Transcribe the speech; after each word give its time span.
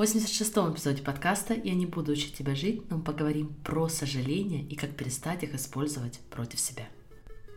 В 0.00 0.02
86-м 0.02 0.72
эпизоде 0.72 1.02
подкаста 1.02 1.52
«Я 1.52 1.74
не 1.74 1.84
буду 1.84 2.12
учить 2.12 2.32
тебя 2.32 2.54
жить», 2.54 2.88
но 2.88 2.96
мы 2.96 3.02
поговорим 3.02 3.48
про 3.62 3.86
сожаления 3.90 4.62
и 4.62 4.74
как 4.74 4.96
перестать 4.96 5.42
их 5.42 5.54
использовать 5.54 6.20
против 6.30 6.58
себя. 6.58 6.88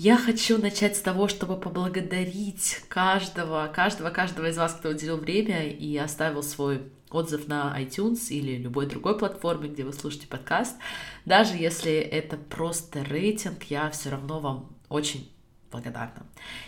Я 0.00 0.16
хочу 0.16 0.58
начать 0.58 0.96
с 0.96 1.00
того, 1.00 1.26
чтобы 1.26 1.58
поблагодарить 1.58 2.82
каждого, 2.86 3.66
каждого, 3.74 4.10
каждого 4.10 4.46
из 4.46 4.56
вас, 4.56 4.74
кто 4.74 4.90
уделил 4.90 5.16
время 5.16 5.68
и 5.68 5.96
оставил 5.96 6.44
свой 6.44 6.82
отзыв 7.10 7.48
на 7.48 7.74
iTunes 7.76 8.28
или 8.28 8.56
любой 8.58 8.86
другой 8.86 9.18
платформе, 9.18 9.68
где 9.68 9.82
вы 9.82 9.92
слушаете 9.92 10.28
подкаст. 10.28 10.76
Даже 11.24 11.56
если 11.56 11.94
это 11.94 12.36
просто 12.36 13.02
рейтинг, 13.02 13.64
я 13.64 13.90
все 13.90 14.10
равно 14.10 14.38
вам 14.38 14.76
очень 14.88 15.28
благодарна. 15.70 16.26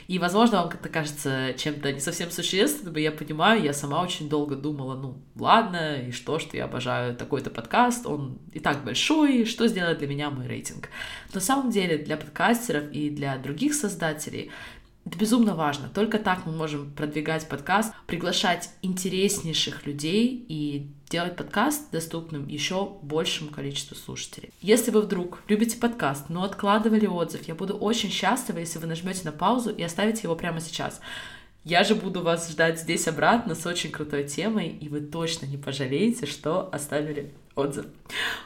И, 0.09 0.19
возможно, 0.19 0.59
вам 0.59 0.69
это 0.69 0.89
кажется 0.89 1.55
чем-то 1.57 1.93
не 1.93 2.01
совсем 2.01 2.31
существенным, 2.31 2.97
я 2.97 3.13
понимаю, 3.13 3.63
я 3.63 3.73
сама 3.73 4.03
очень 4.03 4.29
долго 4.29 4.57
думала, 4.57 4.95
ну, 4.95 5.23
ладно, 5.37 5.97
и 5.97 6.13
что, 6.13 6.39
что 6.39 6.57
я 6.57 6.65
обожаю 6.65 7.17
такой-то 7.17 7.51
подкаст, 7.51 8.07
он 8.07 8.39
и 8.53 8.61
так 8.61 8.85
большой, 8.85 9.45
что 9.45 9.67
сделает 9.69 9.99
для 9.99 10.09
меня 10.09 10.31
мой 10.31 10.47
рейтинг. 10.47 10.89
Но 11.29 11.37
на 11.37 11.41
самом 11.41 11.71
деле 11.71 11.99
для 11.99 12.17
подкастеров 12.17 12.91
и 12.93 13.11
для 13.11 13.37
других 13.39 13.75
создателей 13.75 14.51
это 15.05 15.19
безумно 15.19 15.55
важно. 15.55 15.89
Только 15.89 16.19
так 16.19 16.47
мы 16.47 16.53
можем 16.53 16.91
продвигать 16.93 17.49
подкаст, 17.49 17.93
приглашать 18.07 18.71
интереснейших 18.83 19.87
людей 19.87 20.45
и 20.49 20.91
делать 21.09 21.37
подкаст 21.37 21.91
доступным 21.91 22.47
еще 22.47 22.99
большему 23.03 23.51
количеству 23.51 23.97
слушателей. 23.97 24.51
Если 24.61 24.91
вы 24.91 25.03
вдруг 25.03 25.43
любите 25.49 25.79
подкаст, 25.79 26.29
но 26.29 26.45
откладывали 26.45 27.07
отзыв, 27.07 27.49
я 27.49 27.55
буду 27.55 27.75
очень 27.75 28.11
счастлива, 28.11 28.59
если 28.59 28.79
вы 28.79 28.87
нажмете 28.87 29.23
на 29.25 29.33
паузу 29.33 29.71
и 29.71 29.83
оставите 29.83 30.23
его 30.25 30.37
прямо 30.37 30.61
сейчас. 30.61 31.01
Я 31.65 31.85
же 31.85 31.95
буду 31.95 32.23
вас 32.23 32.51
ждать 32.51 32.81
здесь 32.81 33.07
обратно 33.07 33.55
с 33.55 33.67
очень 33.67 33.91
крутой 33.91 34.25
темой, 34.25 34.69
и 34.69 34.89
вы 34.89 35.01
точно 35.01 35.47
не 35.47 35.59
пожалеете, 35.59 36.27
что 36.27 36.69
оставили 36.73 37.33
отзыв. 37.55 37.87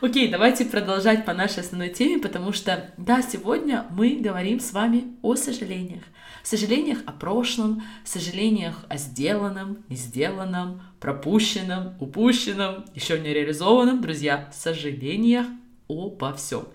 Окей, 0.00 0.28
давайте 0.28 0.64
продолжать 0.64 1.24
по 1.24 1.32
нашей 1.32 1.60
основной 1.60 1.90
теме, 1.90 2.18
потому 2.18 2.52
что, 2.52 2.90
да, 2.96 3.22
сегодня 3.22 3.86
мы 3.90 4.16
говорим 4.16 4.58
с 4.58 4.72
вами 4.72 5.16
о 5.22 5.36
сожалениях 5.36 6.02
сожалениях 6.44 6.98
о 7.06 7.12
прошлом, 7.12 7.82
сожалениях 8.04 8.84
о 8.88 8.96
сделанном, 8.98 9.78
не 9.88 9.96
сделанном, 9.96 10.82
пропущенном, 11.00 11.94
упущенном, 12.00 12.84
еще 12.94 13.18
не 13.18 13.32
реализованном, 13.32 14.00
друзья, 14.00 14.50
сожалениях 14.52 15.46
обо 15.88 16.34
всем. 16.34 16.68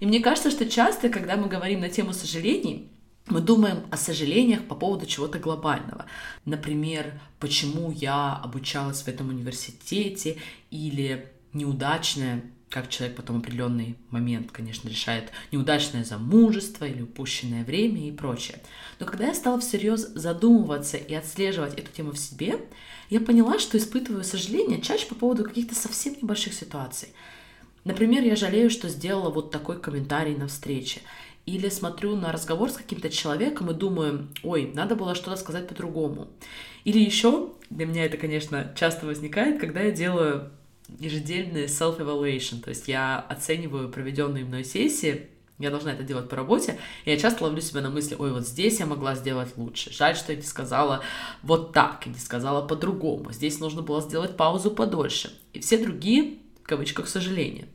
И 0.00 0.06
мне 0.06 0.20
кажется, 0.20 0.50
что 0.50 0.68
часто, 0.68 1.08
когда 1.08 1.36
мы 1.36 1.48
говорим 1.48 1.80
на 1.80 1.88
тему 1.88 2.12
сожалений, 2.12 2.90
мы 3.26 3.40
думаем 3.40 3.84
о 3.90 3.96
сожалениях 3.96 4.64
по 4.66 4.74
поводу 4.74 5.06
чего-то 5.06 5.38
глобального. 5.38 6.06
Например, 6.44 7.20
почему 7.40 7.90
я 7.90 8.36
обучалась 8.36 9.02
в 9.02 9.08
этом 9.08 9.30
университете 9.30 10.38
или 10.70 11.26
неудачная 11.52 12.42
как 12.68 12.90
человек 12.90 13.16
потом 13.16 13.38
определенный 13.38 13.96
момент, 14.10 14.50
конечно, 14.50 14.88
решает 14.88 15.30
неудачное 15.52 16.04
замужество 16.04 16.84
или 16.84 17.02
упущенное 17.02 17.64
время 17.64 18.08
и 18.08 18.12
прочее. 18.12 18.60
Но 18.98 19.06
когда 19.06 19.28
я 19.28 19.34
стала 19.34 19.60
всерьез 19.60 20.08
задумываться 20.14 20.96
и 20.96 21.14
отслеживать 21.14 21.74
эту 21.78 21.92
тему 21.92 22.10
в 22.10 22.18
себе, 22.18 22.58
я 23.08 23.20
поняла, 23.20 23.60
что 23.60 23.78
испытываю 23.78 24.24
сожаление 24.24 24.80
чаще 24.80 25.06
по 25.06 25.14
поводу 25.14 25.44
каких-то 25.44 25.74
совсем 25.74 26.16
небольших 26.20 26.54
ситуаций. 26.54 27.10
Например, 27.84 28.24
я 28.24 28.34
жалею, 28.34 28.68
что 28.68 28.88
сделала 28.88 29.30
вот 29.30 29.52
такой 29.52 29.80
комментарий 29.80 30.34
на 30.34 30.48
встрече. 30.48 31.02
Или 31.46 31.68
смотрю 31.68 32.16
на 32.16 32.32
разговор 32.32 32.70
с 32.70 32.76
каким-то 32.76 33.08
человеком 33.08 33.70
и 33.70 33.74
думаю, 33.74 34.28
ой, 34.42 34.72
надо 34.74 34.96
было 34.96 35.14
что-то 35.14 35.36
сказать 35.36 35.68
по-другому. 35.68 36.28
Или 36.82 36.98
еще, 36.98 37.52
для 37.70 37.86
меня 37.86 38.04
это, 38.04 38.16
конечно, 38.16 38.74
часто 38.76 39.06
возникает, 39.06 39.60
когда 39.60 39.80
я 39.80 39.92
делаю 39.92 40.50
ежедневный 40.98 41.66
self-evaluation, 41.66 42.62
то 42.62 42.70
есть 42.70 42.88
я 42.88 43.20
оцениваю 43.20 43.88
проведенные 43.88 44.44
мной 44.44 44.64
сессии, 44.64 45.28
я 45.58 45.70
должна 45.70 45.92
это 45.92 46.02
делать 46.02 46.28
по 46.28 46.36
работе, 46.36 46.78
и 47.04 47.10
я 47.10 47.16
часто 47.16 47.44
ловлю 47.44 47.60
себя 47.60 47.80
на 47.80 47.90
мысли, 47.90 48.16
ой, 48.18 48.32
вот 48.32 48.46
здесь 48.46 48.78
я 48.78 48.86
могла 48.86 49.14
сделать 49.14 49.56
лучше, 49.56 49.92
жаль, 49.92 50.16
что 50.16 50.32
я 50.32 50.36
не 50.36 50.44
сказала 50.44 51.02
вот 51.42 51.72
так, 51.72 52.06
и 52.06 52.10
не 52.10 52.18
сказала 52.18 52.66
по-другому, 52.66 53.32
здесь 53.32 53.58
нужно 53.58 53.82
было 53.82 54.00
сделать 54.00 54.36
паузу 54.36 54.70
подольше, 54.70 55.32
и 55.52 55.60
все 55.60 55.78
другие, 55.78 56.38
в 56.62 56.68
кавычках, 56.68 57.08
сожаления. 57.08 57.68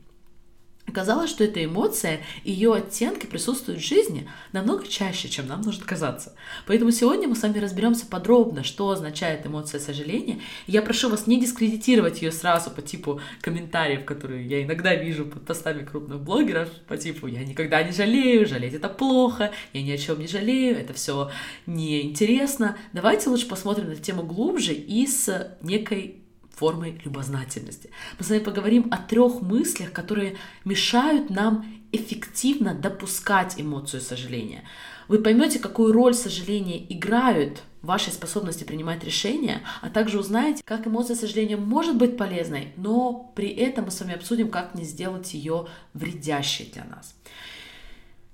Оказалось, 0.86 1.30
что 1.30 1.44
эта 1.44 1.64
эмоция, 1.64 2.20
ее 2.44 2.74
оттенки 2.74 3.24
присутствуют 3.24 3.80
в 3.80 3.86
жизни 3.86 4.28
намного 4.52 4.86
чаще, 4.86 5.28
чем 5.28 5.46
нам 5.46 5.62
нужно 5.62 5.86
казаться. 5.86 6.34
Поэтому 6.66 6.90
сегодня 6.90 7.28
мы 7.28 7.36
с 7.36 7.42
вами 7.42 7.58
разберемся 7.60 8.04
подробно, 8.04 8.64
что 8.64 8.90
означает 8.90 9.46
эмоция 9.46 9.80
сожаления. 9.80 10.40
Я 10.66 10.82
прошу 10.82 11.08
вас 11.08 11.26
не 11.26 11.40
дискредитировать 11.40 12.20
ее 12.20 12.32
сразу 12.32 12.70
по 12.70 12.82
типу 12.82 13.20
комментариев, 13.40 14.04
которые 14.04 14.44
я 14.46 14.64
иногда 14.64 14.94
вижу 14.94 15.24
под 15.24 15.46
постами 15.46 15.84
крупных 15.84 16.20
блогеров, 16.20 16.68
по 16.88 16.96
типу 16.96 17.26
«я 17.26 17.44
никогда 17.44 17.82
не 17.82 17.92
жалею», 17.92 18.46
«жалеть 18.46 18.74
это 18.74 18.88
плохо», 18.88 19.52
«я 19.72 19.82
ни 19.82 19.90
о 19.90 19.98
чем 19.98 20.18
не 20.18 20.26
жалею», 20.26 20.76
«это 20.76 20.92
все 20.92 21.30
неинтересно». 21.66 22.76
Давайте 22.92 23.30
лучше 23.30 23.46
посмотрим 23.46 23.88
на 23.88 23.96
тему 23.96 24.24
глубже 24.24 24.74
и 24.74 25.06
с 25.06 25.56
некой 25.62 26.21
формой 26.54 27.00
любознательности. 27.04 27.90
Мы 28.18 28.24
с 28.24 28.30
вами 28.30 28.40
поговорим 28.40 28.88
о 28.90 28.98
трех 28.98 29.42
мыслях, 29.42 29.92
которые 29.92 30.36
мешают 30.64 31.30
нам 31.30 31.64
эффективно 31.92 32.74
допускать 32.74 33.60
эмоцию 33.60 34.00
сожаления. 34.00 34.64
Вы 35.08 35.18
поймете, 35.18 35.58
какую 35.58 35.92
роль 35.92 36.14
сожаления 36.14 36.84
играют 36.92 37.62
в 37.82 37.86
вашей 37.86 38.12
способности 38.12 38.64
принимать 38.64 39.04
решения, 39.04 39.62
а 39.80 39.90
также 39.90 40.18
узнаете, 40.18 40.62
как 40.64 40.86
эмоция 40.86 41.16
сожаления 41.16 41.56
может 41.56 41.96
быть 41.96 42.16
полезной, 42.16 42.72
но 42.76 43.32
при 43.34 43.48
этом 43.48 43.86
мы 43.86 43.90
с 43.90 44.00
вами 44.00 44.14
обсудим, 44.14 44.48
как 44.48 44.74
не 44.74 44.84
сделать 44.84 45.34
ее 45.34 45.66
вредящей 45.92 46.70
для 46.72 46.84
нас. 46.84 47.14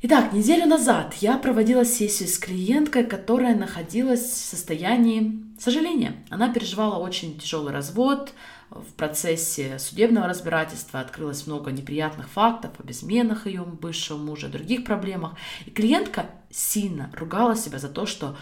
Итак, 0.00 0.32
неделю 0.32 0.64
назад 0.66 1.14
я 1.14 1.36
проводила 1.38 1.84
сессию 1.84 2.28
с 2.28 2.38
клиенткой, 2.38 3.02
которая 3.02 3.56
находилась 3.56 4.20
в 4.20 4.36
состоянии 4.36 5.42
сожаления. 5.58 6.14
Она 6.30 6.52
переживала 6.52 7.00
очень 7.00 7.36
тяжелый 7.36 7.72
развод, 7.72 8.32
в 8.70 8.92
процессе 8.92 9.76
судебного 9.80 10.28
разбирательства 10.28 11.00
открылось 11.00 11.48
много 11.48 11.72
неприятных 11.72 12.28
фактов 12.28 12.70
об 12.78 12.88
изменах 12.88 13.48
ее 13.48 13.64
бывшего 13.64 14.18
мужа, 14.18 14.46
других 14.46 14.84
проблемах. 14.84 15.32
И 15.66 15.70
клиентка 15.70 16.26
сильно 16.48 17.10
ругала 17.12 17.56
себя 17.56 17.80
за 17.80 17.88
то, 17.88 18.06
что 18.06 18.36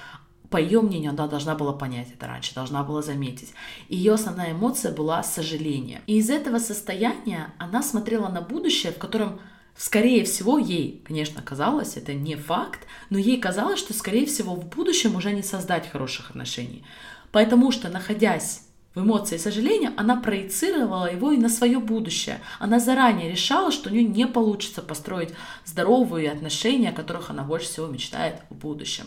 по 0.50 0.58
ее 0.58 0.82
мнению, 0.82 1.12
она 1.12 1.26
должна 1.26 1.54
была 1.54 1.72
понять 1.72 2.08
это 2.12 2.26
раньше, 2.26 2.54
должна 2.54 2.84
была 2.84 3.00
заметить. 3.00 3.54
Ее 3.88 4.12
основная 4.12 4.52
эмоция 4.52 4.92
была 4.92 5.22
сожаление. 5.22 6.02
И 6.06 6.18
из 6.18 6.28
этого 6.28 6.58
состояния 6.58 7.54
она 7.56 7.82
смотрела 7.82 8.28
на 8.28 8.42
будущее, 8.42 8.92
в 8.92 8.98
котором 8.98 9.40
Скорее 9.76 10.24
всего, 10.24 10.58
ей, 10.58 11.02
конечно, 11.04 11.42
казалось, 11.42 11.96
это 11.96 12.14
не 12.14 12.34
факт, 12.34 12.86
но 13.10 13.18
ей 13.18 13.38
казалось, 13.38 13.78
что, 13.78 13.92
скорее 13.92 14.24
всего, 14.24 14.54
в 14.54 14.66
будущем 14.68 15.16
уже 15.16 15.32
не 15.32 15.42
создать 15.42 15.90
хороших 15.90 16.30
отношений. 16.30 16.82
Потому 17.30 17.70
что, 17.70 17.90
находясь 17.90 18.62
в 18.94 19.00
эмоции 19.00 19.36
сожаления, 19.36 19.92
она 19.98 20.16
проецировала 20.16 21.12
его 21.12 21.30
и 21.32 21.36
на 21.36 21.50
свое 21.50 21.78
будущее. 21.78 22.40
Она 22.58 22.80
заранее 22.80 23.30
решала, 23.30 23.70
что 23.70 23.90
у 23.90 23.92
нее 23.92 24.04
не 24.04 24.26
получится 24.26 24.80
построить 24.80 25.34
здоровые 25.66 26.30
отношения, 26.30 26.88
о 26.88 26.94
которых 26.94 27.28
она 27.28 27.42
больше 27.42 27.66
всего 27.66 27.86
мечтает 27.86 28.40
в 28.48 28.54
будущем. 28.54 29.04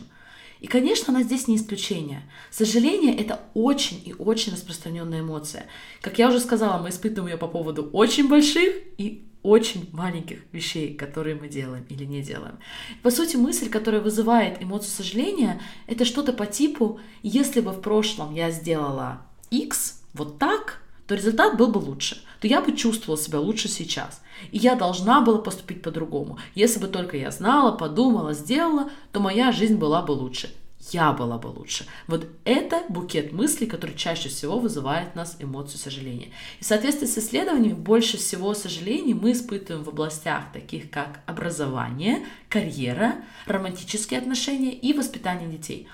И, 0.60 0.68
конечно, 0.68 1.12
она 1.12 1.24
здесь 1.24 1.48
не 1.48 1.56
исключение. 1.56 2.22
Сожаление– 2.52 3.16
это 3.18 3.40
очень 3.56 4.04
и 4.06 4.14
очень 4.14 4.52
распространенная 4.52 5.22
эмоция. 5.22 5.66
Как 6.02 6.20
я 6.20 6.28
уже 6.28 6.40
сказала, 6.40 6.80
мы 6.80 6.90
испытываем 6.90 7.34
ее 7.34 7.38
по 7.40 7.48
поводу 7.48 7.90
очень 7.92 8.28
больших 8.28 8.76
и 8.98 9.29
очень 9.42 9.90
маленьких 9.94 10.40
вещей, 10.52 10.94
которые 10.94 11.36
мы 11.36 11.48
делаем 11.48 11.86
или 11.90 12.06
не 12.06 12.22
делаем. 12.22 12.60
По 13.04 13.12
сути, 13.12 13.38
мысль, 13.38 13.70
которая 13.70 14.02
вызывает 14.02 14.62
эмоцию 14.62 14.92
сожаления, 14.92 15.62
это 15.88 16.06
что-то 16.06 16.34
по 16.34 16.46
типу 16.46 17.00
«если 17.24 17.62
бы 17.62 17.72
в 17.72 17.82
прошлом 17.82 18.34
я 18.34 18.52
сделала 18.52 19.22
X 19.50 20.02
вот 20.14 20.38
так, 20.40 20.82
то 21.08 21.16
результат 21.16 21.58
был 21.58 21.68
бы 21.68 21.80
лучше, 21.80 22.22
то 22.40 22.48
я 22.48 22.62
бы 22.62 22.76
чувствовала 22.76 23.20
себя 23.20 23.40
лучше 23.40 23.68
сейчас. 23.68 24.22
И 24.52 24.58
я 24.58 24.76
должна 24.76 25.22
была 25.22 25.40
поступить 25.40 25.82
по-другому. 25.82 26.38
Если 26.54 26.80
бы 26.80 26.88
только 26.88 27.18
я 27.18 27.32
знала, 27.32 27.76
подумала, 27.76 28.34
сделала, 28.34 28.90
то 29.12 29.20
моя 29.20 29.52
жизнь 29.52 29.78
была 29.78 30.02
бы 30.02 30.12
лучше. 30.12 30.54
Я 30.92 31.12
была 31.12 31.38
бы 31.38 31.48
лучше. 31.48 31.86
Вот 32.08 32.28
это 32.46 32.84
букет 32.90 33.32
мыслей, 33.34 33.68
который 33.68 33.96
чаще 33.96 34.30
всего 34.30 34.60
вызывает 34.60 35.12
в 35.12 35.16
нас 35.16 35.36
эмоцию 35.40 35.78
сожаления. 35.78 36.30
И 36.60 36.64
в 36.64 36.68
соответствии 36.68 37.06
с 37.06 37.18
исследованиями, 37.18 37.74
больше 37.74 38.18
всего 38.18 38.54
сожалений 38.54 39.14
мы 39.14 39.34
испытываем 39.34 39.84
в 39.84 39.90
областях 39.90 40.52
таких 40.54 40.90
как 40.90 41.20
образование, 41.26 42.26
карьера, 42.48 43.16
романтические 43.46 44.20
отношения 44.20 44.74
и 44.74 44.94
воспитание 44.94 45.50
детей. 45.50 45.88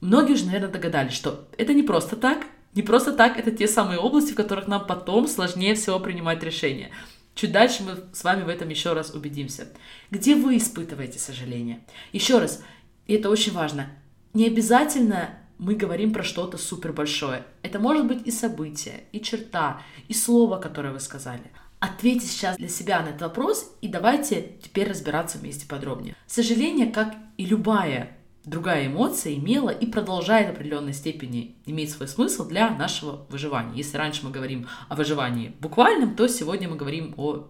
Многие 0.00 0.32
уже, 0.32 0.46
наверное, 0.46 0.70
догадались, 0.70 1.12
что 1.12 1.46
это 1.58 1.74
не 1.74 1.82
просто 1.82 2.16
так, 2.16 2.46
не 2.74 2.82
просто 2.82 3.12
так, 3.12 3.38
это 3.38 3.50
те 3.50 3.68
самые 3.68 3.98
области, 3.98 4.32
в 4.32 4.36
которых 4.36 4.66
нам 4.66 4.86
потом 4.86 5.28
сложнее 5.28 5.74
всего 5.74 6.00
принимать 6.00 6.42
решения. 6.42 6.90
Чуть 7.34 7.52
дальше 7.52 7.82
мы 7.82 7.96
с 8.12 8.24
вами 8.24 8.42
в 8.42 8.48
этом 8.48 8.68
еще 8.68 8.94
раз 8.94 9.10
убедимся. 9.10 9.68
Где 10.10 10.34
вы 10.34 10.56
испытываете 10.56 11.18
сожаление? 11.18 11.80
Еще 12.12 12.38
раз, 12.38 12.62
и 13.06 13.14
это 13.14 13.30
очень 13.30 13.52
важно, 13.52 13.90
не 14.34 14.46
обязательно 14.46 15.30
мы 15.58 15.74
говорим 15.74 16.12
про 16.12 16.22
что-то 16.22 16.58
супер 16.58 16.92
большое. 16.92 17.44
Это 17.62 17.78
может 17.78 18.06
быть 18.06 18.26
и 18.26 18.30
событие, 18.30 19.04
и 19.12 19.20
черта, 19.20 19.80
и 20.08 20.14
слово, 20.14 20.58
которое 20.58 20.92
вы 20.92 21.00
сказали. 21.00 21.52
Ответьте 21.78 22.26
сейчас 22.26 22.56
для 22.56 22.68
себя 22.68 23.02
на 23.02 23.08
этот 23.08 23.22
вопрос 23.22 23.74
и 23.80 23.88
давайте 23.88 24.56
теперь 24.62 24.88
разбираться 24.88 25.38
вместе 25.38 25.66
подробнее. 25.66 26.16
Сожаление, 26.26 26.86
как 26.86 27.14
и 27.36 27.44
любая 27.44 28.16
другая 28.44 28.86
эмоция, 28.86 29.34
имела 29.34 29.70
и 29.70 29.86
продолжает 29.86 30.48
в 30.48 30.52
определенной 30.52 30.92
степени 30.92 31.56
иметь 31.66 31.92
свой 31.92 32.08
смысл 32.08 32.46
для 32.46 32.70
нашего 32.70 33.26
выживания. 33.28 33.76
Если 33.76 33.96
раньше 33.96 34.24
мы 34.24 34.30
говорим 34.30 34.66
о 34.88 34.96
выживании 34.96 35.54
буквальном, 35.60 36.16
то 36.16 36.26
сегодня 36.28 36.68
мы 36.68 36.76
говорим 36.76 37.14
о 37.16 37.48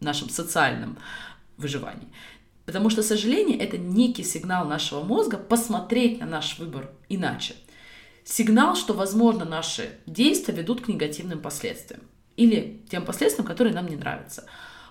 нашем 0.00 0.30
социальном 0.30 0.98
выживании. 1.58 2.08
Потому 2.70 2.88
что 2.88 3.02
сожаление— 3.02 3.58
это 3.60 3.78
некий 3.78 4.22
сигнал 4.22 4.64
нашего 4.64 5.02
мозга 5.02 5.38
посмотреть 5.38 6.20
на 6.20 6.26
наш 6.26 6.56
выбор 6.60 6.92
иначе. 7.08 7.56
Сигнал, 8.22 8.76
что, 8.76 8.94
возможно, 8.94 9.44
наши 9.44 9.90
действия 10.06 10.54
ведут 10.54 10.82
к 10.82 10.86
негативным 10.86 11.40
последствиям 11.40 12.02
или 12.36 12.80
тем 12.88 13.04
последствиям, 13.04 13.44
которые 13.44 13.74
нам 13.74 13.88
не 13.88 13.96
нравятся. 13.96 14.44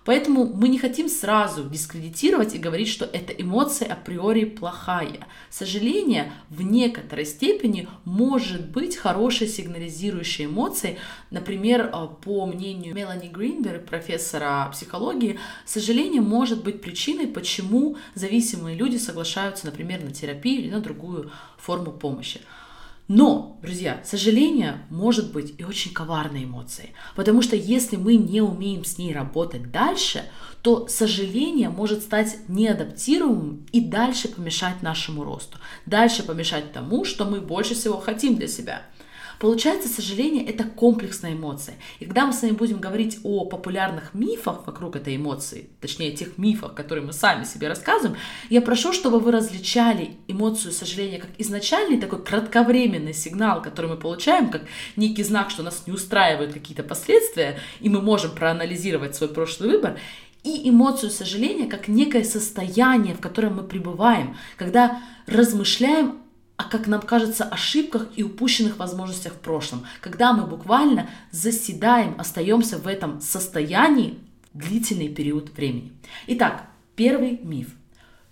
Поэтому 0.06 0.46
мы 0.46 0.70
не 0.70 0.80
хотим 0.80 1.10
сразу 1.10 1.70
дискредитировать 1.70 2.56
и 2.56 2.60
говорить, 2.60 2.88
что 2.88 3.06
эта 3.06 3.34
эмоция 3.34 3.92
априори 3.92 4.46
плохая. 4.46 5.28
Сожаление 5.50 6.32
в 6.50 6.62
некоторой 6.62 7.26
степени 7.26 7.88
может 8.06 8.70
быть 8.70 8.96
хорошей 8.98 9.48
сигнализирующей 9.48 10.46
эмоцией. 10.46 10.98
Например, 11.32 11.92
э, 11.94 12.08
по 12.24 12.46
мнению 12.46 12.96
Мелани 12.96 13.28
Гринберг, 13.28 13.86
профессора 13.86 14.70
психологии, 14.72 15.40
сожаление 15.66 16.22
может 16.22 16.64
быть 16.64 16.82
причиной, 16.82 17.28
почему 17.28 17.98
зависимые 18.16 18.76
люди 18.76 18.98
соглашаются, 18.98 19.66
например, 19.66 20.04
на 20.04 20.12
терапию 20.12 20.62
или 20.62 20.70
на 20.70 20.80
другую 20.80 21.32
форму 21.58 21.92
помощи. 21.92 22.42
Но, 23.10 23.58
друзья, 23.64 24.02
сожаление 24.06 24.86
может 24.92 25.34
быть 25.34 25.56
и 25.58 25.64
очень 25.64 25.92
коварной 25.92 26.44
эмоцией, 26.44 26.92
потому 27.16 27.42
что 27.42 27.56
если 27.56 27.96
мы 27.96 28.18
не 28.18 28.40
умеем 28.40 28.86
с 28.86 29.00
ней 29.00 29.12
работать 29.12 29.72
дальше, 29.72 30.26
то 30.62 30.88
сожаление 30.88 31.70
может 31.70 32.04
стать 32.04 32.38
неадаптируемым 32.48 33.66
и 33.72 33.82
дальше 33.82 34.28
помешать 34.28 34.84
нашему 34.84 35.24
росту, 35.24 35.58
дальше 35.88 36.22
помешать 36.22 36.72
тому, 36.72 37.04
что 37.04 37.26
мы 37.26 37.42
больше 37.42 37.74
всего 37.74 37.98
хотим 37.98 38.36
для 38.36 38.48
себя– 38.48 38.84
Получается, 39.40 39.88
сожаление— 39.88 40.46
это 40.46 40.66
комплексная 40.66 41.32
эмоция. 41.32 41.76
И 42.00 42.06
когда 42.06 42.26
мы 42.26 42.34
с 42.34 42.42
вами 42.42 42.52
будем 42.52 42.80
говорить 42.80 43.20
о 43.24 43.46
популярных 43.46 44.14
мифах 44.14 44.68
вокруг 44.68 44.98
этой 44.98 45.16
эмоции, 45.16 45.70
точнее, 45.80 46.12
тех 46.12 46.38
мифах, 46.38 46.74
которые 46.74 47.06
мы 47.06 47.14
сами 47.14 47.46
себе 47.46 47.70
рассказываем, 47.70 48.18
я 48.50 48.62
прошу, 48.62 48.92
чтобы 48.92 49.20
вы 49.20 49.32
различали 49.32 50.18
эмоцию 50.28 50.74
сожаления 50.74 51.20
как 51.20 51.30
изначальный 51.38 52.00
такой 52.02 52.22
кратковременный 52.22 53.14
сигнал, 53.14 53.62
который 53.62 53.90
мы 53.90 53.96
получаем, 53.96 54.50
как 54.50 54.64
некий 54.98 55.24
знак, 55.24 55.52
что 55.52 55.64
нас 55.64 55.84
не 55.88 55.94
устраивают 55.94 56.52
какие-то 56.52 56.84
последствия, 56.84 57.60
и 57.80 57.88
мы 57.88 58.02
можем 58.02 58.32
проанализировать 58.32 59.16
свой 59.16 59.30
прошлый 59.30 59.70
выбор, 59.70 59.98
и 60.44 60.70
эмоцию 60.70 61.12
сожаления 61.12 61.68
как 61.68 61.88
некое 61.88 62.24
состояние, 62.24 63.16
в 63.16 63.20
котором 63.20 63.56
мы 63.56 63.64
пребываем, 63.64 64.38
когда 64.58 65.02
размышляем 65.28 66.19
а 66.60 66.66
как 66.66 66.88
нам 66.88 67.02
кажется, 67.02 67.46
ошибках 67.46 68.10
и 68.18 68.22
упущенных 68.22 68.80
возможностях 68.80 69.32
в 69.32 69.40
прошлом, 69.40 69.86
когда 70.02 70.34
мы 70.34 70.46
буквально 70.46 71.10
заседаем, 71.32 72.16
остаемся 72.20 72.78
в 72.78 72.86
этом 72.86 73.22
состоянии 73.22 74.20
длительный 74.54 75.08
период 75.08 75.56
времени. 75.56 75.94
Итак, 76.28 76.66
первый 76.98 77.40
миф, 77.42 77.70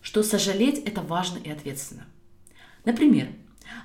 что 0.02 0.24
сожалеть 0.24 0.80
это 0.80 1.02
важно 1.02 1.38
и 1.38 1.50
ответственно. 1.50 2.06
Например, 2.84 3.30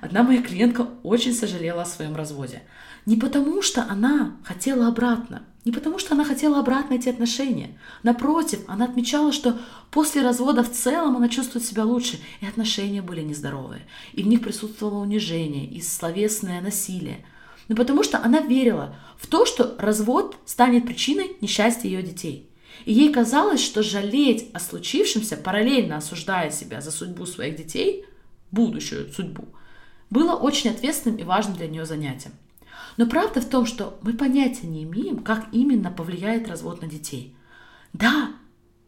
одна 0.01 0.23
моя 0.23 0.43
клиентка 0.43 0.89
очень 1.03 1.33
сожалела 1.33 1.83
о 1.83 1.85
своем 1.85 2.13
разводе. 2.13 2.63
Не 3.05 3.17
потому, 3.17 3.61
что 3.61 3.83
она 3.83 4.37
хотела 4.43 4.87
обратно, 4.87 5.43
не 5.65 5.71
потому, 5.71 5.97
что 5.97 6.13
она 6.13 6.25
хотела 6.25 6.59
обратно 6.59 6.95
эти 6.95 7.09
отношения. 7.09 7.77
Напротив, 8.01 8.59
она 8.67 8.85
отмечала, 8.85 9.31
что 9.31 9.57
после 9.91 10.21
развода 10.21 10.63
в 10.63 10.71
целом 10.71 11.15
она 11.15 11.29
чувствует 11.29 11.65
себя 11.65 11.85
лучше, 11.85 12.19
и 12.41 12.45
отношения 12.45 13.01
были 13.01 13.21
нездоровые, 13.21 13.87
и 14.13 14.23
в 14.23 14.27
них 14.27 14.41
присутствовало 14.41 15.01
унижение 15.01 15.65
и 15.65 15.81
словесное 15.81 16.61
насилие. 16.61 17.25
Но 17.69 17.75
потому 17.75 18.03
что 18.03 18.21
она 18.21 18.41
верила 18.41 18.95
в 19.17 19.27
то, 19.27 19.45
что 19.45 19.75
развод 19.77 20.35
станет 20.45 20.85
причиной 20.85 21.37
несчастья 21.39 21.87
ее 21.87 22.03
детей. 22.03 22.49
И 22.85 22.91
ей 22.91 23.13
казалось, 23.13 23.63
что 23.63 23.83
жалеть 23.83 24.49
о 24.53 24.59
случившемся, 24.59 25.37
параллельно 25.37 25.97
осуждая 25.97 26.51
себя 26.51 26.81
за 26.81 26.91
судьбу 26.91 27.25
своих 27.25 27.55
детей, 27.55 28.05
будущую 28.51 29.11
судьбу, 29.13 29.47
было 30.09 30.35
очень 30.35 30.71
ответственным 30.71 31.19
и 31.19 31.23
важным 31.23 31.55
для 31.55 31.67
нее 31.67 31.85
занятием. 31.85 32.33
Но 32.97 33.05
правда 33.05 33.41
в 33.41 33.45
том, 33.45 33.65
что 33.65 33.97
мы 34.01 34.13
понятия 34.13 34.67
не 34.67 34.83
имеем, 34.83 35.19
как 35.19 35.47
именно 35.51 35.91
повлияет 35.91 36.47
развод 36.47 36.81
на 36.81 36.87
детей. 36.87 37.35
Да, 37.93 38.31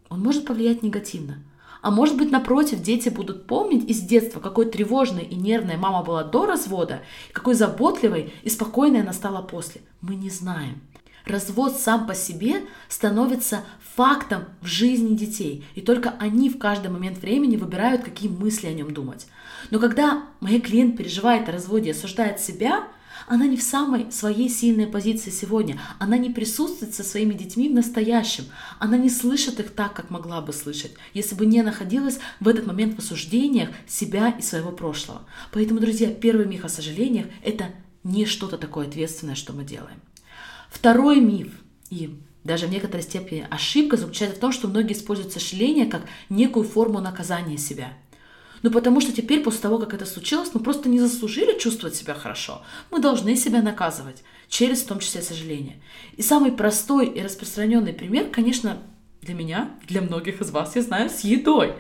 он 0.10 0.22
может 0.22 0.46
повлиять 0.46 0.84
негативно. 0.84 1.44
А 1.82 1.92
может 1.92 2.18
быть, 2.18 2.32
напротив, 2.32 2.82
дети 2.82 3.10
будут 3.10 3.46
помнить 3.46 3.88
из 3.88 4.02
детства, 4.02 4.40
какой 4.40 4.66
тревожной 4.66 5.24
и 5.24 5.36
нервной 5.36 5.78
мама 5.78 6.04
была 6.04 6.24
до 6.24 6.48
развода, 6.48 7.02
какой 7.32 7.54
заботливой 7.54 8.34
и 8.42 8.50
спокойной 8.50 9.02
она 9.02 9.14
стала 9.14 9.44
после. 9.44 9.82
Мы 10.02 10.16
не 10.16 10.32
знаем. 10.32 10.82
Развод 11.26 11.76
сам 11.76 12.08
по 12.08 12.14
себе 12.14 12.64
становится 12.88 13.64
фактом 13.96 14.46
в 14.62 14.68
жизни 14.68 15.16
детей, 15.16 15.66
и 15.74 15.82
только 15.82 16.16
они 16.20 16.50
в 16.50 16.60
каждый 16.60 16.90
момент 16.92 17.18
времени 17.18 17.56
выбирают, 17.56 18.04
какие 18.04 18.30
мысли 18.30 18.68
о 18.68 18.74
нем 18.74 18.94
думать. 18.94 19.28
Но 19.72 19.80
когда 19.80 20.24
моя 20.40 20.60
клиент 20.60 20.98
переживает 20.98 21.50
о 21.50 21.52
разводе 21.52 21.90
и 21.90 21.92
осуждает 21.92 22.40
себя, 22.40 22.88
она 23.28 23.48
не 23.48 23.58
в 23.58 23.64
самой 23.64 24.12
своей 24.12 24.50
сильной 24.50 24.88
позиции 24.88 25.32
сегодня. 25.32 25.80
Она 26.00 26.18
не 26.18 26.30
присутствует 26.30 26.94
со 26.94 27.04
своими 27.04 27.34
детьми 27.34 27.70
в 27.70 27.74
настоящем. 27.74 28.46
Она 28.80 28.98
не 28.98 29.10
слышит 29.10 29.60
их 29.60 29.72
так, 29.72 29.94
как 29.94 30.10
могла 30.10 30.42
бы 30.42 30.54
слышать, 30.54 30.94
если 31.14 31.36
бы 31.36 31.46
не 31.46 31.62
находилась 31.62 32.20
в 32.40 32.48
этот 32.48 32.68
момент 32.68 32.96
в 32.96 33.00
осуждениях 33.00 33.70
себя 33.88 34.30
и 34.30 34.42
своего 34.42 34.72
прошлого. 34.72 35.22
Поэтому, 35.52 35.80
друзья, 35.80 36.12
первый 36.12 36.46
миф 36.46 36.66
о 36.66 36.70
сожалениях– 36.70 37.28
это 37.44 37.72
не 38.04 38.26
что-то 38.26 38.58
такое 38.58 38.88
ответственное, 38.88 39.36
что 39.36 39.54
мы 39.54 39.64
делаем. 39.64 40.00
Второй 40.70 41.20
миф, 41.20 41.52
и 41.90 42.20
даже 42.44 42.68
в 42.68 42.70
некоторой 42.70 43.04
степени 43.04 43.48
ошибка 43.50 43.98
заключается 43.98 44.38
в 44.38 44.40
том, 44.40 44.52
что 44.52 44.68
многие 44.68 44.94
используют 44.94 45.34
сожаление 45.34 45.88
как 45.88 46.04
некую 46.30 46.66
форму 46.66 47.00
наказания 47.00 47.58
себя– 47.58 47.94
ну 48.62 48.72
потому 48.72 49.02
что 49.02 49.12
теперь, 49.12 49.42
после 49.42 49.62
того, 49.62 49.78
как 49.78 49.94
это 49.94 50.06
случилось, 50.06 50.50
мы 50.54 50.62
просто 50.62 50.90
не 50.90 51.00
заслужили 51.00 51.58
чувствовать 51.60 51.96
себя 51.96 52.14
хорошо. 52.14 52.64
Мы 52.92 53.00
должны 53.00 53.36
себя 53.36 53.62
наказывать, 53.62 54.24
через 54.48 54.82
в 54.84 54.88
том 54.88 55.00
числе 55.00 55.22
сожаление. 55.22 55.82
И 56.18 56.22
самый 56.22 56.52
простой 56.52 57.08
и 57.08 57.22
распространенный 57.22 57.94
пример, 57.94 58.30
конечно, 58.30 58.78
для 59.22 59.34
меня, 59.34 59.72
для 59.88 60.02
многих 60.02 60.42
из 60.42 60.52
вас, 60.52 60.76
я 60.76 60.82
знаю, 60.82 61.10
с 61.10 61.22
едой. 61.22 61.74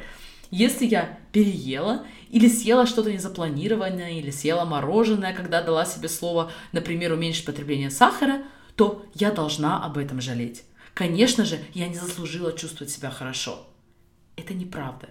Если 0.51 0.85
я 0.85 1.19
переела 1.31 2.05
или 2.29 2.47
съела 2.47 2.85
что-то 2.85 3.11
незапланированное, 3.11 4.19
или 4.19 4.31
съела 4.31 4.65
мороженое, 4.65 5.33
когда 5.33 5.61
дала 5.61 5.85
себе 5.85 6.09
слово, 6.09 6.51
например, 6.71 7.13
уменьшить 7.13 7.45
потребление 7.45 7.89
сахара, 7.89 8.43
то 8.75 9.05
я 9.13 9.31
должна 9.31 9.83
об 9.83 9.97
этом 9.97 10.21
жалеть. 10.21 10.63
Конечно 10.93 11.45
же, 11.45 11.59
я 11.73 11.87
не 11.87 11.95
заслужила 11.95 12.53
чувствовать 12.53 12.91
себя 12.91 13.09
хорошо. 13.09 13.67
Это 14.35 14.53
неправда. 14.53 15.09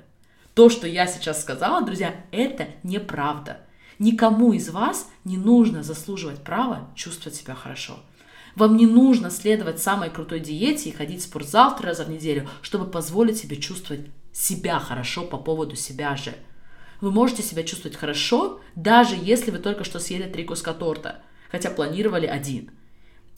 То, 0.54 0.68
что 0.68 0.86
я 0.86 1.08
сейчас 1.08 1.42
сказала, 1.42 1.84
друзья, 1.84 2.14
это 2.30 2.68
неправда. 2.84 3.58
Никому 3.98 4.52
из 4.52 4.70
вас 4.70 5.08
не 5.24 5.36
нужно 5.36 5.82
заслуживать 5.82 6.42
права 6.44 6.90
чувствовать 6.94 7.36
себя 7.36 7.54
хорошо. 7.54 7.98
Вам 8.54 8.76
не 8.76 8.86
нужно 8.86 9.30
следовать 9.30 9.82
самой 9.82 10.10
крутой 10.10 10.38
диете 10.38 10.90
и 10.90 10.92
ходить 10.92 11.20
в 11.20 11.24
спортзал 11.24 11.76
три 11.76 11.86
раза 11.86 12.04
в 12.04 12.10
неделю, 12.10 12.48
чтобы 12.62 12.88
позволить 12.88 13.36
себе 13.36 13.56
чувствовать 13.56 14.06
себя 14.32 14.78
хорошо 14.78 15.24
по 15.24 15.38
поводу 15.38 15.74
себя 15.74 16.16
же. 16.16 16.34
Вы 17.00 17.10
можете 17.10 17.42
себя 17.42 17.64
чувствовать 17.64 17.96
хорошо, 17.96 18.60
даже 18.76 19.16
если 19.20 19.50
вы 19.50 19.58
только 19.58 19.82
что 19.82 19.98
съели 19.98 20.30
три 20.30 20.44
куска 20.44 20.72
торта, 20.72 21.22
хотя 21.50 21.70
планировали 21.70 22.26
один. 22.26 22.70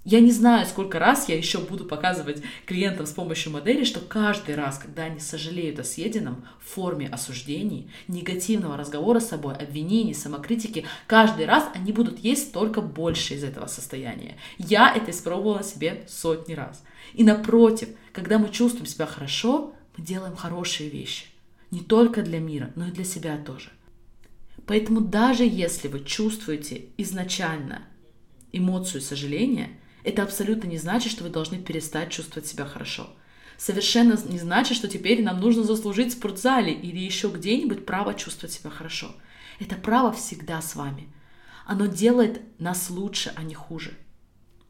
Я 0.06 0.20
не 0.20 0.30
знаю, 0.30 0.64
сколько 0.66 1.00
раз 1.00 1.28
я 1.28 1.36
еще 1.36 1.58
буду 1.58 1.84
показывать 1.84 2.40
клиентам 2.64 3.06
с 3.06 3.10
помощью 3.10 3.50
модели, 3.50 3.82
что 3.82 3.98
каждый 3.98 4.54
раз, 4.54 4.78
когда 4.78 5.02
они 5.02 5.18
сожалеют 5.18 5.80
о 5.80 5.84
съеденном 5.84 6.46
в 6.60 6.74
форме 6.74 7.08
осуждений, 7.08 7.90
негативного 8.06 8.76
разговора 8.76 9.18
с 9.18 9.30
собой, 9.30 9.56
обвинений, 9.56 10.14
самокритики, 10.14 10.86
каждый 11.08 11.46
раз 11.46 11.68
они 11.74 11.90
будут 11.90 12.20
есть 12.20 12.52
только 12.52 12.80
больше 12.82 13.34
из 13.34 13.42
этого 13.42 13.66
состояния. 13.66 14.36
Я 14.58 14.94
это 14.94 15.10
испробовала 15.10 15.64
себе 15.64 16.04
сотни 16.06 16.54
раз. 16.54 16.84
И 17.12 17.24
напротив, 17.24 17.88
когда 18.12 18.38
мы 18.38 18.50
чувствуем 18.50 18.86
себя 18.86 19.06
хорошо, 19.06 19.74
мы 19.96 20.04
делаем 20.04 20.36
хорошие 20.36 20.88
вещи. 20.88 21.24
Не 21.72 21.80
только 21.80 22.22
для 22.22 22.38
мира, 22.38 22.70
но 22.76 22.86
и 22.86 22.92
для 22.92 23.04
себя 23.04 23.38
тоже. 23.38 23.70
Поэтому 24.66 25.00
даже 25.00 25.42
если 25.42 25.88
вы 25.88 25.98
чувствуете 26.04 26.84
изначально 26.96 27.82
эмоцию 28.52 29.00
сожаления, 29.00 29.70
это 30.06 30.22
абсолютно 30.22 30.68
не 30.68 30.78
значит, 30.78 31.10
что 31.10 31.24
вы 31.24 31.30
должны 31.30 31.58
перестать 31.58 32.10
чувствовать 32.10 32.46
себя 32.46 32.64
хорошо. 32.64 33.10
Совершенно 33.58 34.16
не 34.28 34.38
значит, 34.38 34.76
что 34.76 34.86
теперь 34.86 35.20
нам 35.20 35.40
нужно 35.40 35.64
заслужить 35.64 36.12
в 36.12 36.16
спортзале 36.16 36.72
или 36.72 37.00
еще 37.00 37.28
где-нибудь 37.28 37.84
право 37.84 38.14
чувствовать 38.14 38.54
себя 38.54 38.70
хорошо. 38.70 39.16
Это 39.58 39.74
право 39.74 40.12
всегда 40.12 40.62
с 40.62 40.76
вами. 40.76 41.08
Оно 41.66 41.86
делает 41.86 42.40
нас 42.60 42.88
лучше, 42.88 43.32
а 43.34 43.42
не 43.42 43.54
хуже. 43.54 43.94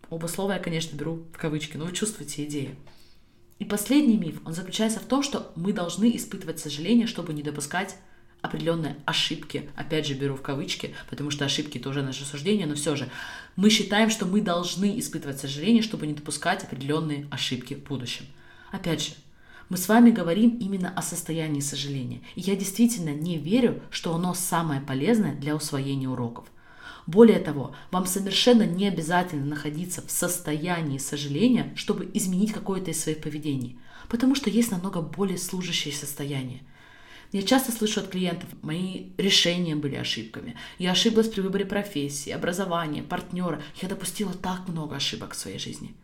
Оба 0.08 0.26
слова 0.26 0.54
я, 0.54 0.58
конечно, 0.58 0.96
беру 0.96 1.26
в 1.34 1.36
кавычки, 1.36 1.76
но 1.76 1.84
вы 1.84 1.92
чувствуете 1.92 2.44
идею. 2.46 2.74
И 3.58 3.66
последний 3.66 4.16
миф, 4.16 4.40
он 4.46 4.54
заключается 4.54 5.00
в 5.00 5.04
том, 5.04 5.22
что 5.22 5.52
мы 5.54 5.74
должны 5.74 6.16
испытывать 6.16 6.60
сожаление, 6.60 7.06
чтобы 7.06 7.34
не 7.34 7.42
допускать 7.42 7.96
определенные 8.42 8.96
ошибки. 9.04 9.68
Опять 9.76 10.06
же, 10.06 10.14
беру 10.14 10.36
в 10.36 10.42
кавычки, 10.42 10.94
потому 11.08 11.30
что 11.30 11.44
ошибки 11.44 11.78
это 11.78 11.88
уже 11.88 12.02
наше 12.02 12.24
суждение, 12.24 12.66
но 12.66 12.74
все 12.74 12.96
же 12.96 13.08
мы 13.56 13.70
считаем, 13.70 14.10
что 14.10 14.26
мы 14.26 14.40
должны 14.40 14.98
испытывать 14.98 15.40
сожаление, 15.40 15.82
чтобы 15.82 16.06
не 16.06 16.14
допускать 16.14 16.64
определенные 16.64 17.26
ошибки 17.30 17.74
в 17.74 17.84
будущем. 17.84 18.26
Опять 18.70 19.02
же, 19.02 19.10
мы 19.68 19.76
с 19.76 19.88
вами 19.88 20.10
говорим 20.10 20.58
именно 20.58 20.92
о 20.94 21.02
состоянии 21.02 21.60
сожаления. 21.60 22.20
И 22.36 22.40
я 22.40 22.54
действительно 22.54 23.10
не 23.10 23.36
верю, 23.36 23.82
что 23.90 24.14
оно 24.14 24.32
самое 24.34 24.80
полезное 24.80 25.34
для 25.34 25.56
усвоения 25.56 26.08
уроков. 26.08 26.46
Более 27.06 27.38
того, 27.38 27.74
вам 27.90 28.06
совершенно 28.06 28.64
не 28.64 28.86
обязательно 28.86 29.44
находиться 29.44 30.02
в 30.06 30.10
состоянии 30.10 30.98
сожаления, 30.98 31.72
чтобы 31.76 32.08
изменить 32.14 32.52
какое-то 32.52 32.90
из 32.90 33.00
своих 33.00 33.20
поведений, 33.20 33.78
потому 34.08 34.34
что 34.34 34.50
есть 34.50 34.70
намного 34.70 35.00
более 35.00 35.38
служащие 35.38 35.94
состояния– 35.94 36.60
я 37.32 37.42
часто 37.42 37.72
слышу 37.72 38.00
от 38.00 38.08
клиентов, 38.08 38.48
мои 38.62 39.10
решения 39.18 39.76
были 39.76 39.96
ошибками. 39.96 40.56
Я 40.78 40.92
ошиблась 40.92 41.28
при 41.28 41.40
выборе 41.40 41.64
профессии, 41.64 42.30
образования, 42.30 43.02
партнера. 43.02 43.62
Я 43.80 43.88
допустила 43.88 44.32
так 44.32 44.68
много 44.68 44.96
ошибок 44.96 45.34
в 45.34 45.36
своей 45.36 45.58
жизни. 45.58 45.94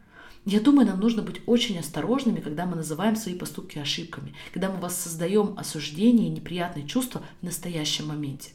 Я 0.45 0.61
думаю, 0.61 0.88
нам 0.88 0.99
нужно 0.99 1.23
быть 1.23 1.41
очень 1.47 1.79
осторожными, 1.79 2.41
когда 2.41 2.67
мы 2.67 2.75
называем 2.75 3.14
свои 3.14 3.35
поступки 3.35 3.79
ошибками, 3.79 4.35
когда 4.52 4.71
мы 4.71 4.81
воссоздаем 4.81 5.55
осуждение 5.57 6.26
и 6.26 6.31
неприятные 6.31 6.87
чувства 6.87 7.23
в 7.41 7.45
настоящем 7.45 8.09
моменте. 8.09 8.50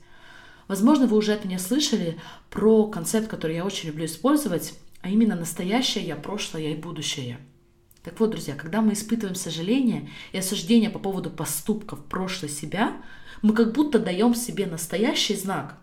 Возможно, 0.67 1.07
вы 1.07 1.15
уже 1.15 1.31
от 1.31 1.45
меня 1.45 1.59
слышали 1.59 2.19
про 2.49 2.87
концепт, 2.87 3.29
который 3.29 3.55
я 3.55 3.65
очень 3.65 3.87
люблю 3.87 4.05
использовать, 4.05 4.73
а 5.01 5.09
именно 5.09 5.35
настоящее 5.37 6.03
я, 6.03 6.17
прошлое 6.17 6.63
я 6.63 6.71
и 6.71 6.75
будущее 6.75 7.27
я. 7.29 7.37
Так 8.07 8.21
вот, 8.21 8.29
друзья, 8.29 8.55
когда 8.55 8.79
мы 8.79 8.93
испытываем 8.93 9.35
сожаление 9.35 10.09
и 10.31 10.37
осуждение 10.37 10.89
по 10.89 10.97
поводу 10.97 11.29
поступков 11.29 12.05
прошлой 12.05 12.47
себя, 12.47 12.95
мы 13.41 13.53
как 13.53 13.73
будто 13.73 13.99
даем 13.99 14.33
себе 14.33 14.65
настоящий 14.65 15.35
знак. 15.35 15.77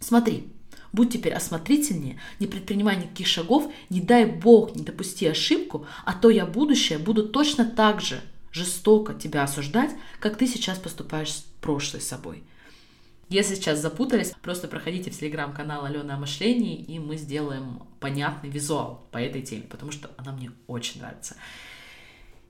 Смотри, 0.00 0.48
будь 0.92 1.12
теперь 1.12 1.32
осмотрительнее, 1.32 2.20
не 2.40 2.48
предпринимай 2.48 2.96
никаких 2.96 3.28
шагов, 3.28 3.72
не 3.88 4.00
дай 4.00 4.26
Бог, 4.26 4.74
не 4.74 4.82
допусти 4.82 5.28
ошибку, 5.28 5.86
а 6.04 6.14
то 6.14 6.28
я 6.28 6.44
будущее 6.44 6.98
буду 6.98 7.28
точно 7.28 7.64
так 7.64 8.00
же 8.00 8.20
жестоко 8.50 9.14
тебя 9.14 9.44
осуждать, 9.44 9.92
как 10.18 10.36
ты 10.36 10.48
сейчас 10.48 10.80
поступаешь 10.80 11.30
с 11.30 11.44
прошлой 11.60 12.00
собой. 12.00 12.42
Если 13.28 13.54
сейчас 13.54 13.80
запутались, 13.80 14.32
просто 14.42 14.68
проходите 14.68 15.10
в 15.10 15.18
телеграм-канал 15.18 15.84
Алена 15.84 16.14
о 16.14 16.18
мышлении, 16.18 16.76
и 16.76 16.98
мы 16.98 17.16
сделаем 17.16 17.82
понятный 18.00 18.50
визуал 18.50 19.06
по 19.12 19.18
этой 19.18 19.42
теме, 19.42 19.62
потому 19.62 19.92
что 19.92 20.10
она 20.18 20.32
мне 20.32 20.50
очень 20.66 21.00
нравится. 21.00 21.36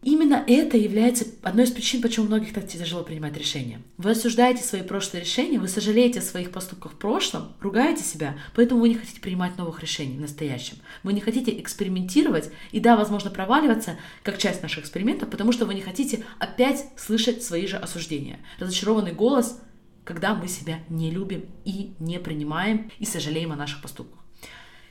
Именно 0.05 0.45
это 0.47 0.77
является 0.77 1.25
одной 1.43 1.65
из 1.65 1.71
причин, 1.71 2.03
почему 2.03 2.27
многих 2.27 2.53
так 2.53 2.69
тяжело 2.69 3.03
принимать 3.03 3.39
решения. 3.39 3.81
Вы 3.97 4.11
осуждаете 4.11 4.63
свои 4.63 4.83
прошлые 4.83 5.25
решения, 5.25 5.59
вы 5.59 5.67
сожалеете 5.67 6.19
о 6.19 6.23
своих 6.23 6.51
поступках 6.51 6.93
в 6.93 6.97
прошлом, 6.97 7.55
ругаете 7.61 8.03
себя, 8.03 8.37
поэтому 8.55 8.83
вы 8.83 8.91
не 8.91 8.97
хотите 8.97 9.23
принимать 9.23 9.57
новых 9.57 9.81
решений 9.81 10.19
в 10.19 10.21
настоящем. 10.21 10.77
Вы 11.05 11.15
не 11.15 11.23
хотите 11.23 11.59
экспериментировать 11.59 12.51
и, 12.71 12.81
да, 12.81 12.97
возможно, 12.97 13.31
проваливаться, 13.31 13.97
как 14.23 14.37
часть 14.37 14.63
наших 14.63 14.81
экспериментов, 14.81 15.31
потому 15.31 15.53
что 15.53 15.65
вы 15.65 15.73
не 15.73 15.81
хотите 15.81 16.23
опять 16.39 16.85
слышать 16.97 17.43
свои 17.43 17.67
же 17.67 17.79
осуждения. 17.79 18.41
Разочарованный 18.59 19.13
голос– 19.13 19.59
когда 20.05 20.35
мы 20.35 20.49
себя 20.49 20.81
не 20.89 21.11
любим 21.11 21.47
и 21.65 21.95
не 21.99 22.21
принимаем 22.21 22.91
и 22.99 23.05
сожалеем 23.05 23.53
о 23.53 23.57
наших 23.57 23.83
поступках. 23.83 24.21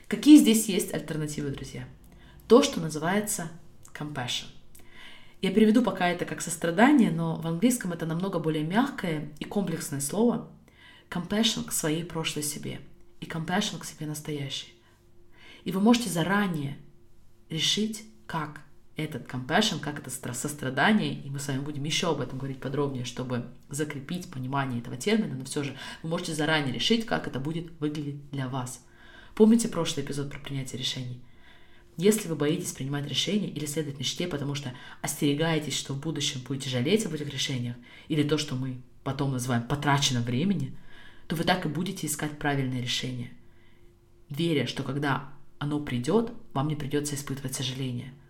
Какие 0.08 0.38
здесь 0.38 0.68
есть 0.68 0.92
альтернативы, 0.92 1.50
друзья? 1.50 1.88
То, 2.48 2.62
что 2.62 2.80
называется 2.80 3.50
compassion. 3.94 4.46
Я 5.40 5.52
переведу 5.52 5.82
пока 5.82 6.08
это 6.08 6.24
как 6.24 6.40
сострадание, 6.40 7.10
но 7.10 7.36
в 7.36 7.46
английском 7.46 7.92
это 7.92 8.06
намного 8.06 8.38
более 8.38 8.64
мягкое 8.64 9.30
и 9.38 9.44
комплексное 9.44 10.00
слово. 10.00 10.50
Compassion 11.10 11.64
к 11.64 11.72
своей 11.72 12.04
прошлой 12.04 12.42
себе 12.42 12.80
и 13.20 13.26
compassion 13.26 13.78
к 13.78 13.84
себе 13.84 14.06
настоящей. 14.06 14.74
И 15.64 15.72
вы 15.72 15.80
можете 15.80 16.10
заранее 16.10 16.76
решить, 17.48 18.04
как 18.26 18.60
этот 18.96 19.26
compassion, 19.26 19.80
как 19.80 19.98
это 19.98 20.10
сострадание, 20.10 21.14
и 21.14 21.28
мы 21.28 21.40
с 21.40 21.48
вами 21.48 21.60
будем 21.60 21.82
еще 21.84 22.10
об 22.10 22.20
этом 22.20 22.38
говорить 22.38 22.60
подробнее, 22.60 23.04
чтобы 23.04 23.46
закрепить 23.68 24.30
понимание 24.30 24.80
этого 24.80 24.96
термина, 24.96 25.34
но 25.34 25.44
все 25.44 25.64
же 25.64 25.76
вы 26.02 26.10
можете 26.10 26.34
заранее 26.34 26.72
решить, 26.72 27.04
как 27.04 27.26
это 27.26 27.40
будет 27.40 27.72
выглядеть 27.80 28.30
для 28.30 28.48
вас. 28.48 28.84
Помните 29.34 29.68
прошлый 29.68 30.06
эпизод 30.06 30.30
про 30.30 30.38
принятие 30.38 30.78
решений? 30.78 31.20
Если 31.96 32.28
вы 32.28 32.36
боитесь 32.36 32.72
принимать 32.72 33.06
решения 33.06 33.48
или 33.48 33.66
следовать 33.66 33.98
мечте, 33.98 34.28
потому 34.28 34.54
что 34.54 34.72
остерегаетесь, 35.00 35.76
что 35.76 35.94
в 35.94 36.00
будущем 36.00 36.40
будете 36.46 36.70
жалеть 36.70 37.04
об 37.06 37.14
этих 37.14 37.32
решениях, 37.32 37.76
или 38.08 38.22
то, 38.22 38.38
что 38.38 38.54
мы 38.54 38.80
потом 39.02 39.32
называем 39.32 39.64
потраченным 39.64 40.22
времени, 40.22 40.76
то 41.26 41.34
вы 41.34 41.44
так 41.44 41.66
и 41.66 41.68
будете 41.68 42.06
искать 42.06 42.38
правильное 42.38 42.80
решение, 42.80 43.32
веря, 44.28 44.66
что 44.66 44.82
когда 44.82 45.32
оно 45.58 45.80
придет, 45.80 46.32
вам 46.52 46.68
не 46.68 46.76
придется 46.76 47.16
испытывать 47.16 47.54
сожаление– 47.54 48.14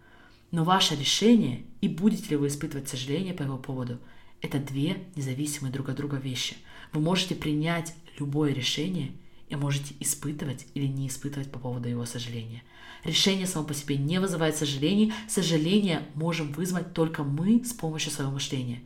но 0.54 0.62
ваше 0.62 0.94
решение 0.94 1.64
и 1.80 1.88
будете 1.88 2.30
ли 2.30 2.36
вы 2.36 2.46
испытывать 2.46 2.88
сожаление 2.88 3.34
по 3.34 3.42
его 3.42 3.58
поводу, 3.58 3.98
это 4.40 4.60
две 4.60 4.98
независимые 5.16 5.72
друг 5.72 5.88
от 5.88 5.96
друга 5.96 6.16
вещи. 6.16 6.54
Вы 6.92 7.00
можете 7.00 7.34
принять 7.34 7.92
любое 8.20 8.52
решение 8.52 9.10
и 9.48 9.56
можете 9.56 9.96
испытывать 9.98 10.68
или 10.74 10.86
не 10.86 11.08
испытывать 11.08 11.50
по 11.50 11.58
поводу 11.58 11.88
его 11.88 12.06
сожаления. 12.06 12.62
Решение 13.02 13.48
само 13.48 13.66
по 13.66 13.74
себе 13.74 13.96
не 13.96 14.20
вызывает 14.20 14.54
сожалений. 14.54 15.12
Сожаление 15.28 16.06
можем 16.14 16.52
вызвать 16.52 16.94
только 16.94 17.24
мы 17.24 17.64
с 17.64 17.72
помощью 17.72 18.12
своего 18.12 18.30
мышления. 18.30 18.80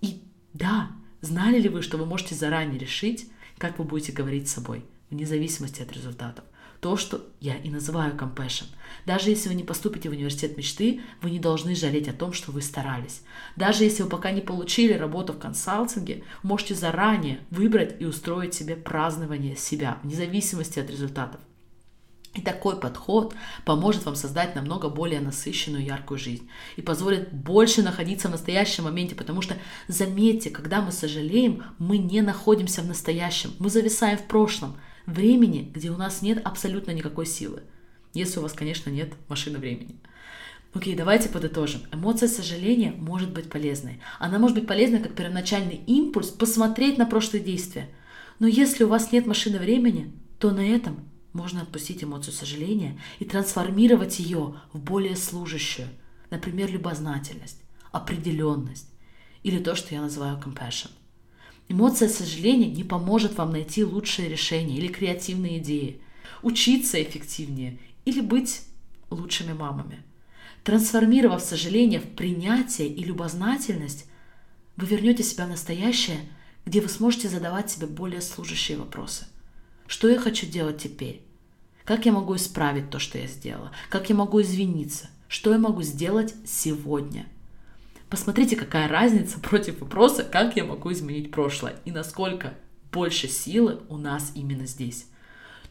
И 0.00 0.22
да, 0.52 0.92
знали 1.22 1.60
ли 1.60 1.68
вы, 1.68 1.82
что 1.82 1.96
вы 1.96 2.06
можете 2.06 2.36
заранее 2.36 2.78
решить, 2.78 3.26
как 3.58 3.80
вы 3.80 3.84
будете 3.84 4.12
говорить 4.12 4.48
с 4.48 4.52
собой, 4.52 4.84
вне 5.10 5.26
зависимости 5.26 5.82
от 5.82 5.92
результатов? 5.92 6.44
То, 6.84 6.98
что 6.98 7.22
я 7.40 7.56
и 7.56 7.70
называю 7.70 8.14
compassion. 8.14 8.66
Даже 9.06 9.30
если 9.30 9.48
вы 9.48 9.54
не 9.54 9.64
поступите 9.64 10.10
в 10.10 10.12
университет 10.12 10.58
мечты, 10.58 11.00
вы 11.22 11.30
не 11.30 11.38
должны 11.38 11.74
жалеть 11.74 12.08
о 12.08 12.12
том, 12.12 12.34
что 12.34 12.52
вы 12.52 12.60
старались. 12.60 13.22
Даже 13.56 13.84
если 13.84 14.02
вы 14.02 14.10
пока 14.10 14.32
не 14.32 14.42
получили 14.42 14.92
работу 14.92 15.32
в 15.32 15.38
консалтинге, 15.38 16.24
можете 16.42 16.74
заранее 16.74 17.40
выбрать 17.50 18.02
и 18.02 18.04
устроить 18.04 18.52
себе 18.52 18.76
празднование 18.76 19.56
себя, 19.56 19.96
вне 20.02 20.14
зависимости 20.14 20.78
от 20.78 20.90
результатов. 20.90 21.40
И 22.34 22.42
такой 22.42 22.78
подход 22.78 23.34
поможет 23.64 24.04
вам 24.04 24.14
создать 24.14 24.54
намного 24.54 24.90
более 24.90 25.20
насыщенную 25.20 25.82
яркую 25.82 26.18
жизнь 26.18 26.50
и 26.76 26.82
позволит 26.82 27.32
больше 27.32 27.82
находиться 27.82 28.28
в 28.28 28.32
настоящем 28.32 28.84
моменте, 28.84 29.14
потому 29.14 29.40
что, 29.40 29.56
заметьте, 29.88 30.50
когда 30.50 30.82
мы 30.82 30.92
сожалеем, 30.92 31.62
мы 31.78 31.96
не 31.96 32.20
находимся 32.20 32.82
в 32.82 32.86
настоящем, 32.86 33.52
мы 33.58 33.70
зависаем 33.70 34.18
в 34.18 34.24
прошлом– 34.24 34.76
времени, 35.06 35.70
где 35.74 35.90
у 35.90 35.96
нас 35.96 36.22
нет 36.22 36.40
абсолютно 36.44 36.92
никакой 36.92 37.26
силы. 37.26 37.62
Если 38.12 38.38
у 38.38 38.42
вас, 38.42 38.52
конечно, 38.52 38.90
нет 38.90 39.12
машины 39.28 39.58
времени. 39.58 40.00
Окей, 40.72 40.96
давайте 40.96 41.28
подытожим. 41.28 41.82
Эмоция 41.92 42.28
сожаления 42.28 42.92
может 42.92 43.32
быть 43.32 43.48
полезной. 43.48 44.00
Она 44.18 44.38
может 44.38 44.56
быть 44.56 44.66
полезной 44.66 45.00
как 45.00 45.14
первоначальный 45.14 45.76
импульс 45.86 46.30
посмотреть 46.30 46.98
на 46.98 47.06
прошлые 47.06 47.44
действия. 47.44 47.88
Но 48.40 48.46
если 48.46 48.84
у 48.84 48.88
вас 48.88 49.12
нет 49.12 49.26
машины 49.26 49.58
времени, 49.58 50.12
то 50.38 50.50
на 50.50 50.66
этом 50.66 51.08
можно 51.32 51.62
отпустить 51.62 52.02
эмоцию 52.02 52.34
сожаления 52.34 53.00
и 53.18 53.24
трансформировать 53.24 54.18
ее 54.18 54.56
в 54.72 54.80
более 54.80 55.16
служащую. 55.16 55.88
Например, 56.30 56.70
любознательность, 56.70 57.60
определенность 57.92 58.90
или 59.44 59.58
то, 59.58 59.76
что 59.76 59.94
я 59.94 60.00
называю 60.00 60.40
compassion– 60.40 60.90
Эмоция 61.68 62.08
сожаления 62.08 62.70
не 62.70 62.84
поможет 62.84 63.36
вам 63.36 63.52
найти 63.52 63.84
лучшее 63.84 64.28
решение 64.28 64.78
или 64.78 64.88
креативные 64.88 65.58
идеи, 65.58 66.00
учиться 66.42 67.02
эффективнее 67.02 67.78
или 68.04 68.20
быть 68.20 68.62
лучшими 69.10 69.52
мамами. 69.52 70.02
Трансформировав 70.62 71.42
сожаление 71.42 72.00
в 72.00 72.08
принятие 72.14 72.88
и 72.88 73.02
любознательность, 73.04 74.06
вы 74.76 74.86
вернете 74.86 75.22
себя 75.22 75.46
в 75.46 75.50
настоящее, 75.50 76.20
где 76.66 76.80
вы 76.80 76.88
сможете 76.88 77.28
задавать 77.28 77.70
себе 77.70 77.86
более 77.86 78.20
служащие 78.20 78.78
вопросы. 78.78 79.26
Что 79.86 80.08
я 80.08 80.18
хочу 80.18 80.46
делать 80.46 80.82
теперь? 80.82 81.22
Как 81.84 82.06
я 82.06 82.12
могу 82.12 82.36
исправить 82.36 82.88
то, 82.90 82.98
что 82.98 83.18
я 83.18 83.26
сделала? 83.26 83.72
Как 83.90 84.08
я 84.08 84.16
могу 84.16 84.40
извиниться? 84.40 85.10
Что 85.28 85.52
я 85.52 85.58
могу 85.58 85.82
сделать 85.82 86.34
сегодня? 86.46 87.26
Посмотрите, 88.14 88.54
какая 88.54 88.86
разница 88.86 89.40
против 89.40 89.80
вопроса, 89.80 90.22
как 90.22 90.54
я 90.54 90.64
могу 90.64 90.92
изменить 90.92 91.32
прошлое 91.32 91.74
и 91.84 91.90
насколько 91.90 92.54
больше 92.92 93.26
силы 93.26 93.80
у 93.88 93.96
нас 93.96 94.30
именно 94.36 94.66
здесь. 94.66 95.06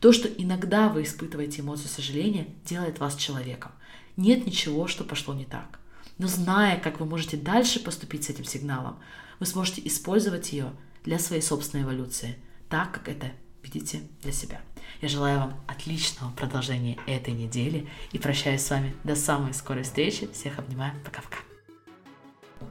То, 0.02 0.12
что 0.12 0.28
иногда 0.28 0.90
вы 0.90 1.04
испытываете 1.04 1.62
эмоцию 1.62 1.88
сожаления, 1.88 2.48
делает 2.66 3.00
вас 3.00 3.16
человеком. 3.16 3.72
Нет 4.18 4.46
ничего, 4.46 4.88
что 4.88 5.06
пошло 5.06 5.34
не 5.34 5.46
так. 5.46 5.80
Но 6.18 6.28
зная, 6.28 6.78
как 6.78 7.00
вы 7.00 7.06
можете 7.06 7.38
дальше 7.38 7.80
поступить 7.80 8.26
с 8.26 8.30
этим 8.30 8.44
сигналом, 8.44 9.00
вы 9.40 9.46
сможете 9.46 9.82
использовать 9.88 10.52
ее 10.52 10.74
для 11.06 11.20
своей 11.20 11.42
собственной 11.42 11.86
эволюции, 11.86 12.36
так 12.68 12.92
как 12.92 13.08
это 13.08 13.32
видите 13.64 14.02
для 14.22 14.34
себя. 14.34 14.60
Я 15.02 15.08
желаю 15.08 15.40
вам 15.40 15.64
отличного 15.66 16.32
продолжения 16.32 16.98
этой 17.08 17.34
недели 17.34 17.88
и 18.12 18.20
прощаюсь 18.20 18.64
с 18.64 18.70
вами 18.70 18.94
до 19.06 19.16
самой 19.16 19.54
скорой 19.54 19.84
встречи. 19.84 20.28
Всех 20.34 20.60
обнимаю. 20.60 20.92
Пока-пока. 21.06 21.38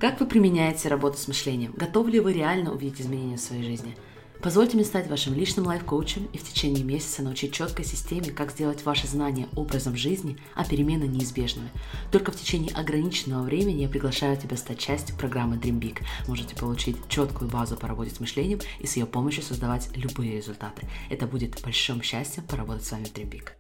Как 0.01 0.21
вы 0.21 0.27
применяете 0.27 0.89
работу 0.89 1.19
с 1.19 1.29
мышлением? 1.29 1.73
Готовы 1.77 2.11
ли 2.11 2.21
вы 2.21 2.33
реально 2.33 2.73
увидеть 2.73 3.01
изменения 3.01 3.37
в 3.37 3.41
своей 3.41 3.63
жизни? 3.63 3.97
Позвольте 4.43 4.77
мне 4.77 4.85
стать 4.85 5.09
вашим 5.09 5.35
личным 5.35 5.67
лайф-коучем 5.67 6.29
и 6.33 6.39
в 6.39 6.43
течение 6.43 6.83
месяца 6.83 7.23
научить 7.23 7.53
четкой 7.53 7.85
системе, 7.85 8.33
как 8.33 8.51
сделать 8.51 8.85
ваши 8.85 9.07
знания 9.07 9.47
образом 9.55 9.97
жизни, 9.97 10.37
а 10.57 10.65
перемены 10.65 11.05
неизбежными. 11.05 11.71
Только 12.11 12.33
в 12.33 12.37
течение 12.37 12.75
ограниченного 12.75 13.45
времени 13.45 13.83
я 13.83 13.89
приглашаю 13.89 14.37
тебя 14.37 14.57
стать 14.57 14.81
частью 14.81 15.17
программы 15.17 15.57
Dream 15.57 15.79
Big. 15.79 16.01
Можете 16.27 16.57
получить 16.57 16.97
четкую 17.09 17.49
базу 17.49 17.77
по 17.77 17.87
работе 17.87 18.13
с 18.13 18.19
мышлением 18.19 18.59
и 18.81 18.87
с 18.89 18.97
ее 18.97 19.07
помощью 19.07 19.45
создавать 19.45 19.97
любые 19.97 20.37
результаты. 20.37 20.89
Это 21.09 21.29
будет 21.29 21.63
большим 21.63 22.03
счастьем 22.03 22.43
поработать 22.43 22.85
с 22.85 22.91
вами 22.91 23.05
в 23.05 23.13
Dream 23.13 23.31
Big. 23.31 23.51